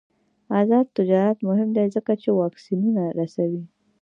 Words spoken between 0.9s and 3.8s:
تجارت مهم دی ځکه چې واکسینونه رسوي.